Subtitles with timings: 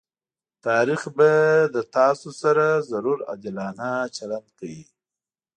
[0.65, 1.31] تاريخ به
[1.73, 4.83] له تاسره ضرور عادلانه چلند کوي.